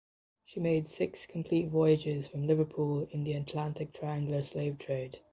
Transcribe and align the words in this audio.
She 0.47 0.59
made 0.59 0.87
six 0.87 1.27
complete 1.27 1.67
voyages 1.69 2.25
from 2.25 2.47
Liverpool 2.47 3.07
in 3.11 3.23
the 3.23 3.33
Atlantic 3.33 3.93
triangular 3.93 4.41
slave 4.41 4.79
trade. 4.79 5.19